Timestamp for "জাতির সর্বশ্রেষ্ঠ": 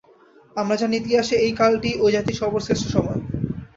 2.15-2.83